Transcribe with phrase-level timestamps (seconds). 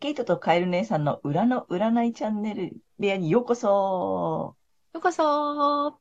[0.00, 4.56] ケイトとカエル姉さんの裏の占いチャンネル部屋にようこそ。
[4.94, 6.00] ようこそ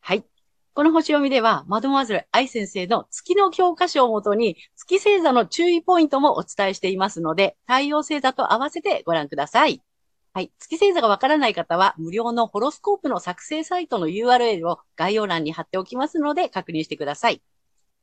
[0.00, 0.26] はい。
[0.74, 9.82] この星読みでは、マドモアゼル愛先生の月の教科書をもとに、月星座の注意ポイントもお伝えしていますので、太陽星座と合わせてご覧ください。
[10.34, 10.52] はい。
[10.58, 17.40] 月星座がわからない方は、無料のホロスコープの作成サイトの URL を概要欄に貼っておきますので、確認してください。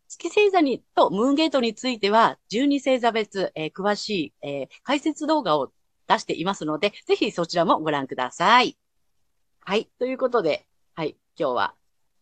[0.08, 5.72] 月星座にとムーンゲートについては、12星座別、えー詳しい、えー解説動画を
[6.08, 8.77] 出していますので、ぜひそちらもご覧ください。
[9.60, 9.90] はい。
[9.99, 11.18] ということで、はい。
[11.38, 11.76] 今日は、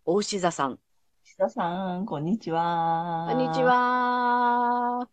[0.05, 0.80] 大志座さん。
[1.23, 3.27] 石田さん、こんにちは。
[3.30, 3.61] こんにち。
[3.61, 5.08] は。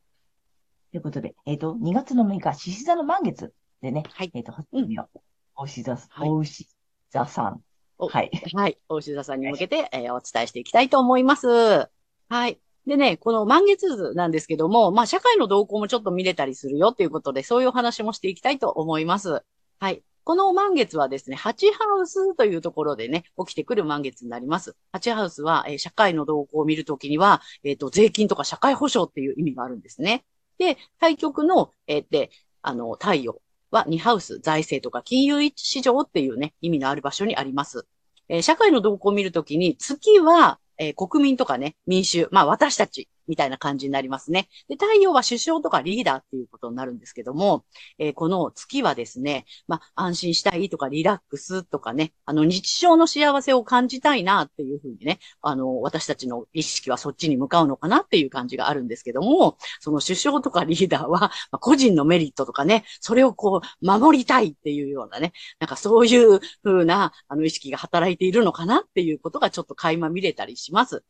[0.92, 4.30] ということで、えっ、と、2月の6日、獅子座の満月でね、はい。
[4.32, 5.08] えっ、と、初めを、
[5.56, 6.66] お牛座、はいお牛
[7.10, 7.60] 座さん。
[7.98, 8.30] おはい。
[8.54, 8.78] はい。
[8.88, 11.90] 大志座さんに向けて、えーお伝えしていきたいと思います。
[12.32, 12.58] はい。
[12.86, 19.44] でね、この満月図なんですけども、まあ、社会の動向もちょっと見れたりするよっていうことで、そういうお話もしていきたいと思います。
[19.78, 20.02] はい。
[20.24, 24.74] この満月はですね、8ハウスというところでね、起きてくる満月になります。
[24.92, 30.24] 8ハウスは、えー社会の動向を見るときには、えっ、と、税金とか社会保障っていう意味があるんですね。
[30.56, 32.30] で、対極の、えーで、
[32.62, 37.86] あの、太陽は2ハウス、財政とか金融市場っていうね、意味のある場所にあります。
[38.30, 44.48] えー社会の動向を見るときに、月は、えー国民とかね、民衆、まあ私たちみたいな感じになりますね。
[44.68, 47.64] で、太陽は首相とかリーダーっていうことになるんですけども、
[47.98, 71.04] えーこの月はですね、まあ安心したいとかリラックスとかね、あの日常の幸せを感じたいなっていうふうにね、あの私たちの意識はそっちに向かうのかなっていう感じがあるんですけども、その首相とかリーダーは、まあ個人のメリットとかね、それをこう守りたいっていうようなね、なんかそういう風な、あの、意識が働いているのかなっていうことがちょっと垣間見れたりします。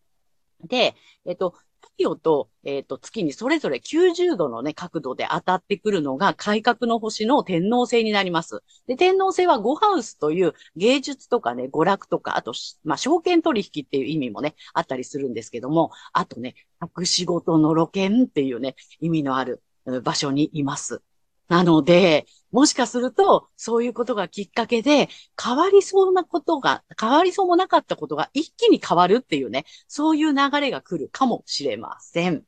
[0.65, 0.95] で、
[1.27, 8.63] えっと、太陽と、えっと、月にそれぞれ90度のね、角度で当たってくるのが改革の星の天皇星になります。
[8.87, 12.55] で、天皇星はゴハウスという芸術とかね、娯楽とか、あと、
[12.85, 19.63] まあ、証券取引っていう意味もね、あったりするんですけども、あとね、隠し事の露見っていうね、意味のある
[20.03, 21.03] 場所にいます。
[21.53, 32.45] なので、もしかすると、そういうことがきっかけで、変わりそうなことが、変わりそうもなかったことが一気に変わるっていうね、そういう流れが来るかもしれません。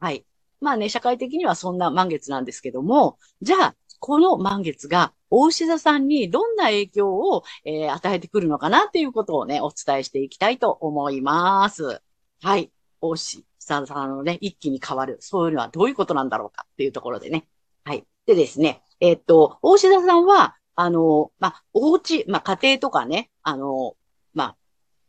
[0.00, 0.26] はい。
[0.60, 12.02] まあね、社会的にはそんな満月なんですけども、じゃあ、この満月が、大牛座さんにどんな影響を、えー与えてくるのかなっていうことをね、お伝えしていきたいと思います。
[12.42, 12.70] はい。
[13.00, 15.16] 大牛座さんのね、一気に変わる。
[15.20, 17.48] そういうのはどういうことなんだろうかっていうところでね。
[17.84, 18.06] はい。
[18.26, 23.96] でですね、えっと、大志田さんは、あの、まあ、お家、まあ、家庭とかね、あの、
[24.34, 24.56] まあ、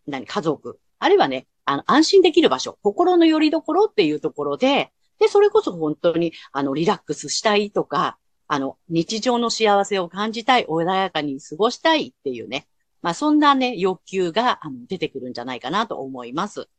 [0.06, 8.18] 何、家族、あるいはね、あの、安心できる場所、心の拠り所っていうところで、で、それこそ本当に、あの、リラックスしたいとか、
[8.48, 12.68] あの、日常の幸せを感じたい、穏やかに過ごしたいっていうね、
[13.02, 16.70] まあ、そんなね、欲求が、あの、出てくるんじゃないかなと思います。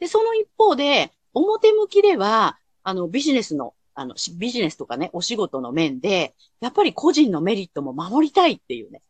[0.00, 9.02] で、その一方で、表向きでは、あの、ビジネスの、あの、しビジネスとかね、お仕事の面で、やっぱり個人のメリットも守りたいっていうね。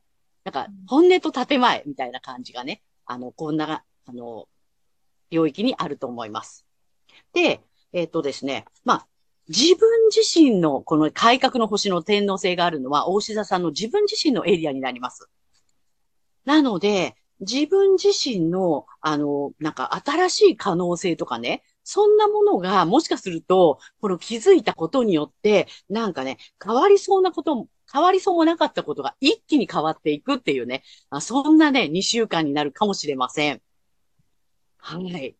[0.44, 4.48] なんか、本音と建前みたいな感じがね、あの、こんな、あの、
[5.30, 6.66] 領域にあると思います。
[7.32, 7.60] で、
[7.92, 9.06] えっ、とですね、まあ、
[9.48, 15.28] 自分自身のこの改革の星の天皇星があるのは、大志座さんの自分自身のエリアになります。
[16.44, 33.62] なので、自分自身の、あの、なんか新しい可能性とかね、そんなものがもしかすると、この気づいたことによって、なんかね、変わりそうなことも、変わりそうもなかったことが一気に変わっていくっていうね、あそんなね、2週間になるかもしれません。
[34.78, 35.36] はい。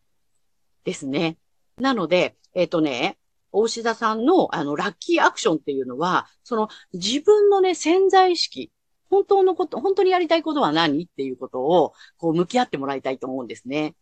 [0.83, 1.37] ですね。
[1.77, 3.17] なので、えっ、とね、
[3.51, 8.71] 大志田さんの、あの、ラッキーアクションっていうのは、その、自分のね、潜在意識、
[9.09, 13.95] 本当のこと、本当にやりたいことは何っていうことを、こう、向き合ってもらいたいと思うんですね。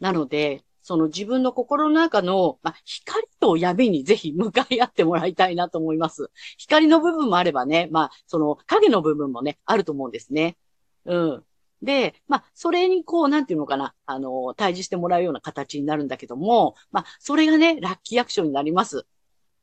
[0.00, 6.30] なので、その自分の心の中の、まあ、光と闇にぜひ向かい合ってもらいたいなと思います。
[6.56, 10.56] 光の部分もあればね、まあ、その影の部分もね、あると思うんですね。
[11.04, 11.44] うん。
[11.82, 19.04] で、まあ、それにこう、なんていうのかな、あの、対峙してもらうような形になるんだけども、まあ、それがね、ラッキーアクションになります。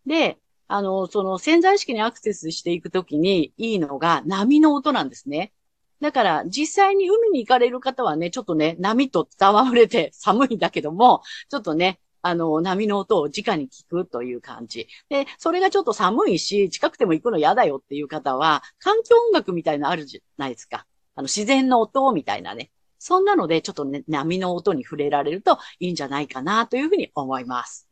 [0.05, 0.37] で、
[0.67, 5.53] あの、その潜在意識にアクセスしていくときにいいのが波の音なんですね。
[6.01, 14.87] だから実際に海に行かれる方はね、ちょっとね、波と伝われて 寒いんだけども、ちょっとね、あの、波の音を直に聞くという感じ。
[15.09, 20.87] で、それがちょっと寒いし、近くても行くの嫌だよっていう方は、環境音楽みたいなのあるじゃないですか。
[21.15, 22.71] あの、自然の音みたいなね。
[22.97, 27.87] そんなので、ちょっとね、波の音に触れられるといいんじゃないかなというふうに思います。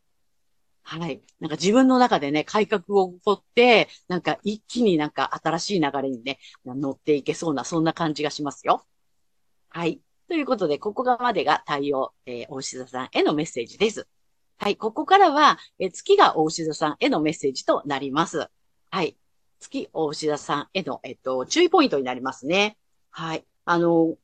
[0.83, 1.23] はい。
[1.39, 8.85] なんか自分の中でね、改革を起こって、なんか一気になんか新しい流れにね、乗っていけそうな、そんな感じがしますよ。
[9.69, 10.01] はい。
[10.27, 14.07] ということで、ここがまでが太陽、えー、大志座さんへのメッセージです。
[14.57, 18.49] はい、ここからは、え月が大牛座さんへのメッセージとなります。
[18.91, 19.17] はい。
[19.59, 22.77] 月大牛座さんへの、えっと、注意ポイントになりますね。
[23.09, 23.45] はい。
[23.65, 24.15] あの、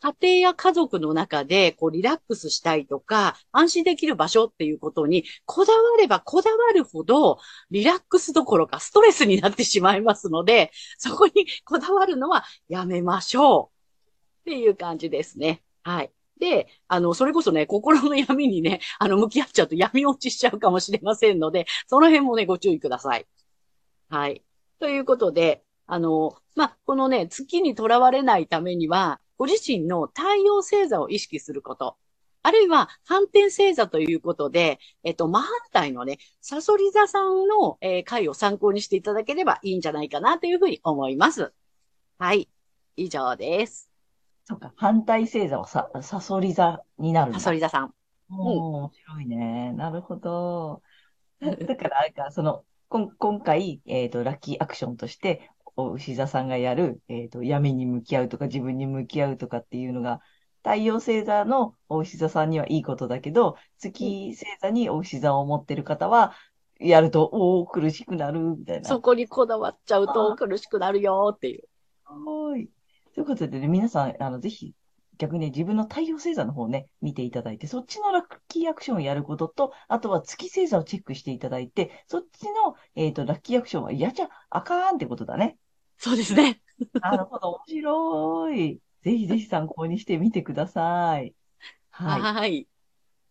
[0.00, 7.38] 家庭や家族の中で、こう、リラックスしたいとか、安心できる場所っていうことに、こだわればこだわるほど、
[7.70, 11.32] リラックスどころかストレスになってしまいますので、そこに
[11.64, 13.70] こだわるのはやめましょ
[14.46, 14.50] う。
[14.50, 15.62] っていう感じですね。
[15.82, 16.12] はい。
[16.38, 23.26] で、あの、それこそね、心の闇にね、あの、向き合っちゃうと闇落ちしちゃうかもしれませんので、その辺もね、ご注意ください。
[24.08, 24.42] はい。
[24.78, 31.96] ということで、あの、まあ、このね、月にとらわれないためには、ご自身の太陽星座を意識すること。
[32.42, 41.52] あるいは、反転星座ということで、えっと、真反対のね、サソリ座さんの、えー、回を参考にしていただければいいんじゃないかなというふうに思います。
[42.18, 42.48] はい。
[42.96, 43.90] 以上です。
[44.44, 47.34] そうか、反対星座はさ、サソリ座になる。
[47.34, 47.94] サソリ座さん。
[48.30, 49.72] うん、面白いね。
[49.72, 50.82] なるほど。
[51.40, 60.20] だから、なんか、その、こん今回、えっ、ー、と、ラッキーアクションとして、お牛座さんがやる、えっ、ー、と、闇に向き合うとか、自分に向き合うとかっていうのが、
[60.64, 66.32] 太陽星座のお牛座さんにはいいことだけど、月星座にお牛座を持ってる方は、
[66.80, 68.88] やると、おお、苦しくなる、みたいな。
[68.88, 71.62] そこにこだわっちゃうと苦しくなるよっていう。
[72.04, 72.68] はい。
[73.14, 74.74] ということでね、皆さん、あの、ぜひ、
[75.16, 85.56] 逆に自分の太陽星座の方をね、見ていただいて、そっちのラッキーアクションをやることと、あとは月星座をチェックしていただいて、そっちの、えっ、ー、と、ラッキーアクションはやっちゃあかんってことだね。
[85.98, 86.60] そうですね。
[87.02, 88.80] なるほど、面白い。
[89.02, 91.34] ぜひぜひ参考にしてみてください。
[91.90, 92.20] はい。
[92.20, 92.68] はい。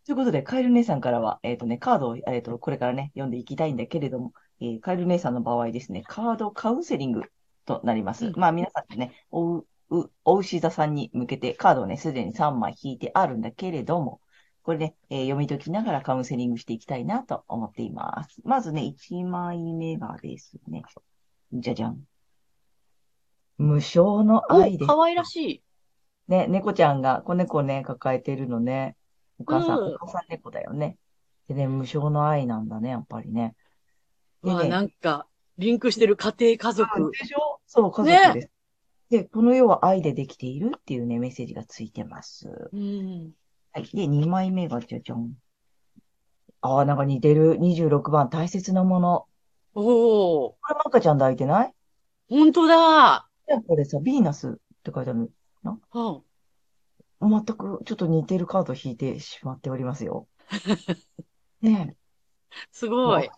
[0.06, 7.24] ということで、カエル姉さんからは、えっ、ー、とね、カードを、えっ、ー、と、これからね、読んでいきたいんだけれども、えー、カエル姉さんの場合ですね、カードカウンセリング
[7.66, 8.28] となります。
[8.28, 9.68] うん、まあ、皆さんね、おう、
[10.26, 14.22] お牛座さんに向けてカードをね、すでに3枚引いてあるんだけれども、
[14.64, 18.42] これね、えー、読み解きながらカウンセリングしていきたいなと思っています。
[18.44, 20.84] まずね、1枚目がですね、
[21.54, 22.02] じゃじゃん。
[23.58, 24.88] 無償の愛です。
[24.88, 24.96] か？
[24.96, 25.64] わいらしい。
[26.28, 28.96] ね、猫ちゃんが子猫ね、抱えてるのね。
[29.40, 30.98] お母さん、うん、お母さん猫だよね。
[31.48, 33.56] でね、無償の愛なんだね、やっぱりね。
[34.44, 35.28] でねまあ、なんか、
[35.58, 37.12] リンクしてる家庭、家族。
[37.12, 37.60] でしょ？
[37.66, 38.48] そう、家族です。
[38.48, 38.50] ね
[39.10, 42.70] で、この世は愛でできているっていうね、メッセージがついてます。
[42.74, 43.32] うん。
[43.72, 43.86] はい。
[43.94, 45.32] で、2枚目がじゃじゃん。
[46.60, 47.58] ああ、なんか似てる。
[47.58, 49.26] 26番、大切なもの。
[49.76, 50.58] おお。
[50.62, 51.74] これマカちゃん抱いてない？
[52.30, 53.27] 本当だ。
[53.68, 54.52] これさ、ヴィーナスっ
[54.84, 55.32] て書いてある
[55.64, 55.80] な。
[55.94, 56.24] うん。
[57.22, 60.28] 全くちょっと似てるカード引いてしまっておりますよ。
[61.62, 61.96] ねえ。
[62.72, 63.30] すごい。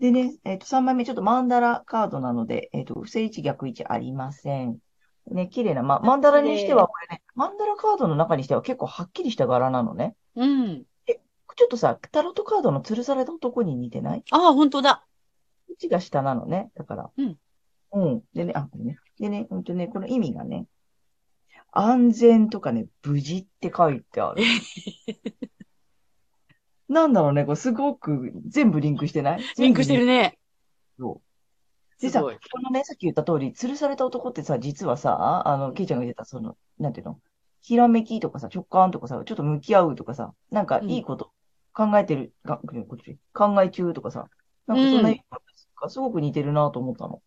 [0.00, 4.78] でね、えっ、ー、と、3枚目、ちょっとマンダラカードなので、えっ、ー、と、不正位置逆位置ありません。
[5.26, 10.14] ね、綺麗な、ま、マンダラにしては、これね、マンダラカードの中にしては結構はっきりした柄なのね。
[10.36, 10.84] うん。
[11.06, 14.24] え、ちょっとさ、タロットカードの吊るされた男に似てない？
[14.30, 15.04] ああ、本当だ。
[15.68, 16.70] 位置が下なのね。
[16.76, 17.10] だから。
[17.16, 17.36] うん。
[17.92, 18.22] うん。
[18.34, 18.98] でね、あ、これね。
[19.18, 20.66] でね、ほんとね、この意味がね、
[21.72, 24.42] 安全とかね、無事って書いてある。
[26.88, 29.42] なんだろうね、これすごく全部リンクしてない？
[29.58, 30.38] リンクしてるね。
[30.98, 32.00] そう。
[32.00, 32.30] でさ、こ
[32.62, 37.20] のね、さっき言った通り、吊るされた男ってさ、実はさ、あの、ケイちゃんが言ってた、その、なんていうの？
[37.60, 41.32] ひらめきとかさ、直感とかさ、ちょっと向き合うとかさ、なんかいいこと
[41.74, 42.86] 考えてる、うん、
[43.34, 44.30] 考え中とかさ、
[44.66, 45.24] なんかそんな意味
[45.80, 47.20] がすごく似てるなと思ったの。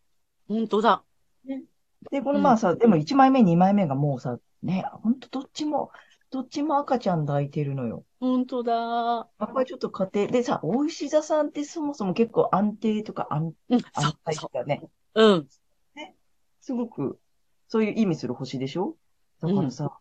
[0.48, 1.04] 本当だ。
[1.46, 1.64] ね、
[2.12, 5.92] で、このまあさ、うん、でも1枚目、2枚目がもうさ、ね、ほんとどっちも、
[6.30, 8.06] どっちも赤ちゃん抱いてるのよ。
[8.20, 8.74] 本当だ。
[8.74, 10.28] やっぱりちょっと家庭。
[10.28, 14.82] でさ、大石座さんってそもそも結構安定とか安,、うん、安泰とかね。
[15.16, 15.48] うん。
[15.96, 16.16] ね。
[16.62, 17.20] すごく、
[17.68, 18.96] そういう意味する星でしょ？
[19.42, 20.00] だからさ、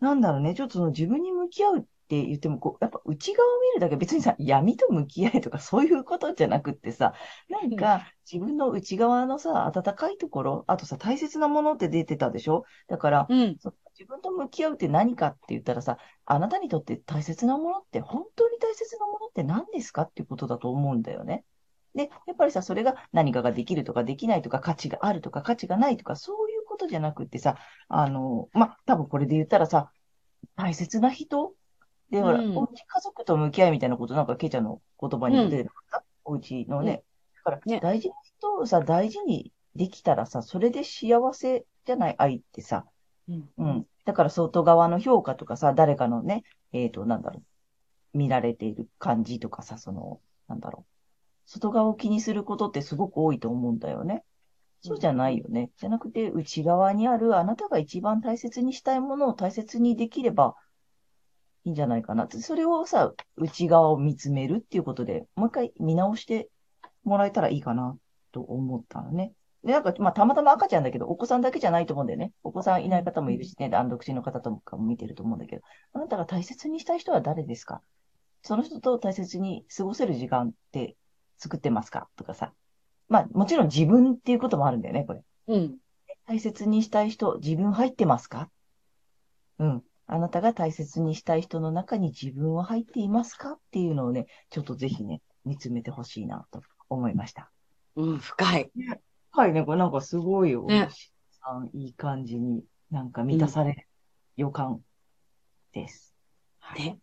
[0.00, 7.14] うん、なんだろうね、ちょっとその自分に向き合うって言っても、こう、やっぱ内側を見るだけ別にさ、闇と向き合いとかそういうことじゃなくってさ、
[7.48, 12.64] なんか自分の内側のさ、温かいところ、あとさ、大切なものって出てたでしょ？
[12.88, 13.56] だから、うん、
[13.98, 21.44] 自分と向き合うって何かって言ったらさ、あなたにとって大切なものって、本当に大切なものって何ですかっていうことだと思うんだよね。
[21.94, 27.56] で、やっぱりさ、それが何かができるとかできないとか価値があるとか価値がないとかそういうことじゃなくってさ、
[27.88, 29.90] あの、まあ、多分これで言ったらさ、
[30.56, 31.54] 大切な人
[32.10, 37.02] で、ほら、うんおうち家族と向き合いみたいなことなんかケイちゃんの言葉にも出てるから、おうちのね。
[37.36, 42.86] だから、ね大事な人をさ、大事にできたらさ、それで幸せじゃない愛ってさ、
[43.28, 43.48] うん。
[43.58, 43.86] うん。
[44.04, 47.42] だから外側の評価とかさ、誰かのね、えっと、なんだろ
[48.14, 50.92] う、見られている感じとかさ、その、なんだろう。
[51.46, 54.24] 外側を気にすることってすごく多いと思うんだよね。
[54.80, 55.70] そうじゃないよね。
[55.78, 60.54] じゃなくて、内側にあるあなたが一番大切にしたいものを大切にできれば
[61.66, 62.28] いいんじゃないかな。
[62.30, 66.48] それをさ、内側を見つめるっていうことで、もう一回見直して
[67.04, 67.96] もらえたらいいかな
[68.32, 69.32] と思ったのね。
[69.64, 72.32] で、なんか、まあ、たまたま赤ちゃんだけど、お子さんだけじゃないと思うんだよね。
[72.44, 77.80] お子さんいない方もいるしね、断独身の方とかも見てると思うんだけど、あなたが大切にしたい人は誰ですか？
[78.42, 80.94] その人と大切に過ごせる時間って
[81.36, 82.06] 作ってますか？
[82.14, 82.52] とかさ。
[83.08, 85.22] まあ、もちろん自分っていうこともあるんだよね、これ。
[85.48, 85.76] うん。
[86.28, 88.48] 大切にしたい人、自分入ってますか？
[89.58, 89.82] うん。
[90.06, 93.52] あなたが大切にしたい人の中に自分は入っていますか？
[93.52, 97.50] っていうのをね、ちょっとぜひね、見つめてほしいなと思いました。
[97.96, 98.70] うん、深い。
[99.30, 100.64] はいね、これなんかすごいよ。
[100.64, 100.88] ね
[101.46, 103.86] さんいい感じになんか満たされる
[104.36, 104.80] 予感
[105.72, 106.14] です。
[106.58, 106.82] はい。
[106.82, 106.98] ね。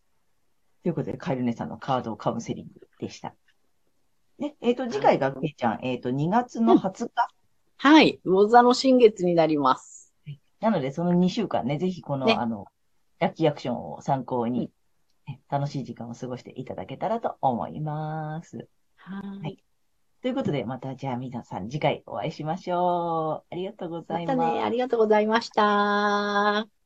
[0.82, 3.34] ということで、カエルネさんのカードカウンセリングでした。
[4.38, 7.28] ね、えっ、と、次回がケイちゃん、えっ、と、2月の20日。
[7.76, 8.20] はい。
[8.24, 10.12] 魚座の新月になります。
[10.60, 12.66] なので、その2週間ね、ぜひこの、ねあの、
[13.18, 14.70] ラッキーアクションを参考に、
[15.26, 18.68] ね楽しい時間を過ごしていただけたらと思います。
[18.96, 19.58] ははい
[20.24, 23.54] ということで、またじゃあ皆さん次回お会いしましょう。
[23.54, 24.36] ありがとうございます。
[24.38, 26.83] またね、ありがとうございました。